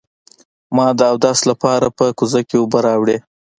[0.75, 3.17] ما د اودس لپاره په کوزه کې اوبه راوړې.